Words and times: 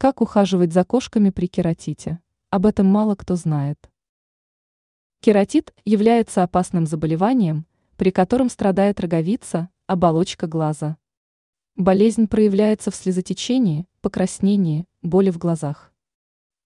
Как 0.00 0.20
ухаживать 0.20 0.72
за 0.72 0.84
кошками 0.84 1.30
при 1.30 1.48
кератите? 1.48 2.20
Об 2.50 2.66
этом 2.66 2.86
мало 2.86 3.16
кто 3.16 3.34
знает. 3.34 3.90
Кератит 5.20 5.74
является 5.84 6.44
опасным 6.44 6.86
заболеванием, 6.86 7.66
при 7.96 8.12
котором 8.12 8.48
страдает 8.48 9.00
роговица, 9.00 9.70
оболочка 9.88 10.46
глаза. 10.46 10.98
Болезнь 11.74 12.28
проявляется 12.28 12.92
в 12.92 12.94
слезотечении, 12.94 13.88
покраснении, 14.00 14.84
боли 15.02 15.30
в 15.30 15.38
глазах. 15.38 15.92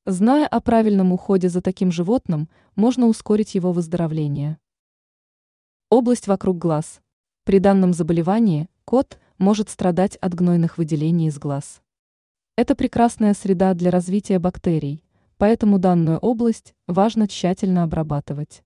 Зная 0.04 0.46
о 0.46 0.60
правильном 0.60 1.10
уходе 1.14 1.48
за 1.48 1.62
таким 1.62 1.90
животным, 1.90 2.50
можно 2.76 3.06
ускорить 3.06 3.54
его 3.54 3.72
выздоровление. 3.72 4.58
Область 5.88 6.26
вокруг 6.26 6.58
глаз. 6.58 7.00
При 7.44 7.60
данном 7.60 7.94
заболевании 7.94 8.68
кот 8.84 9.18
может 9.38 9.70
страдать 9.70 10.16
от 10.16 10.34
гнойных 10.34 10.76
выделений 10.76 11.28
из 11.28 11.38
глаз. 11.38 11.80
Это 12.54 12.74
прекрасная 12.74 13.32
среда 13.32 13.72
для 13.72 13.90
развития 13.90 14.38
бактерий, 14.38 15.02
поэтому 15.38 15.79
данную 15.79 16.18
область 16.18 16.74
важно 16.86 17.26
тщательно 17.26 17.82
обрабатывать. 17.82 18.62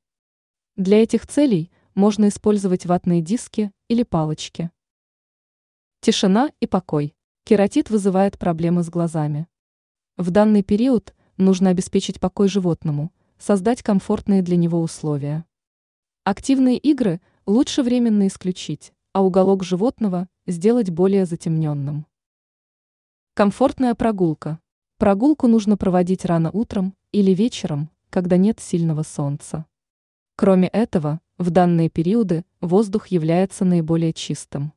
Для 0.74 1.00
этих 1.00 1.24
целей 1.28 1.70
можно 1.94 2.26
использовать 2.26 2.84
ватные 2.84 3.22
диски 3.22 3.70
или 3.86 4.02
палочки. 4.02 4.72
Тишина 6.00 6.50
и 6.58 6.66
покой. 6.66 7.14
Кератит 7.44 7.88
вызывает 7.88 8.40
проблемы 8.40 8.82
с 8.82 8.90
глазами. 8.90 9.46
В 10.16 10.32
данный 10.32 10.64
период 10.64 11.14
нужно 11.36 11.70
обеспечить 11.70 12.18
покой 12.18 12.48
животному, 12.48 13.12
создать 13.38 13.84
комфортные 13.84 14.42
для 14.42 14.56
него 14.56 14.80
условия. 14.80 15.44
Активные 16.24 16.76
игры 16.78 17.20
лучше 17.46 17.84
временно 17.84 18.26
исключить, 18.26 18.92
а 19.12 19.22
уголок 19.22 19.62
животного 19.62 20.28
сделать 20.44 20.90
более 20.90 21.24
затемненным. 21.24 22.04
Комфортная 23.38 23.94
прогулка. 23.94 24.60
Прогулку 24.96 25.46
нужно 25.46 25.76
проводить 25.76 26.24
рано 26.24 26.50
утром 26.50 26.94
или 27.12 27.32
вечером, 27.34 27.90
когда 28.08 28.38
нет 28.38 28.60
сильного 28.60 29.02
солнца. 29.02 29.66
Кроме 30.36 30.68
этого, 30.68 31.20
в 31.36 31.50
данные 31.50 31.90
периоды 31.90 32.46
воздух 32.62 33.08
является 33.08 33.66
наиболее 33.66 34.14
чистым. 34.14 34.72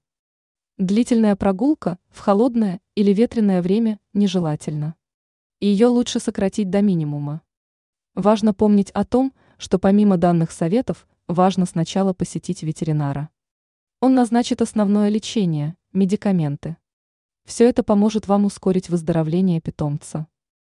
Длительная 0.78 1.38
прогулка 1.38 2.00
в 2.10 2.20
холодное 2.20 2.82
или 2.96 3.14
ветреное 3.14 3.62
время 3.62 3.98
нежелательна. 4.12 4.96
Ее 5.62 5.88
лучше 5.88 6.20
сократить 6.20 6.70
до 6.70 6.82
минимума. 6.82 7.42
Важно 8.14 8.54
помнить 8.54 8.92
о 8.92 9.06
том, 9.06 9.34
что 9.58 9.80
помимо 9.80 10.18
данных 10.18 10.52
советов, 10.52 11.08
важно 11.30 11.66
сначала 11.66 12.12
посетить 12.12 12.62
ветеринара. 12.64 13.30
Он 14.02 14.16
назначит 14.16 14.62
основное 14.62 15.08
лечение, 15.08 15.78
медикаменты. 15.94 16.76
Все 17.50 17.68
это 17.68 17.82
поможет 17.82 18.28
вам 18.28 18.46
ускорить 18.46 18.90
выздоровление 18.90 19.60
питомца. 19.60 20.28